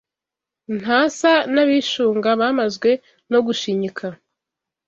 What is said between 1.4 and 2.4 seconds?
n’abishunga